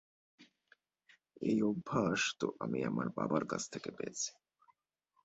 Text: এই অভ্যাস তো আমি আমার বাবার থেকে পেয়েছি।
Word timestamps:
এই 1.41 1.57
অভ্যাস 1.63 2.21
তো 2.39 2.47
আমি 2.59 2.79
আমার 2.83 3.07
বাবার 3.17 3.43
থেকে 3.73 3.89
পেয়েছি। 3.91 4.29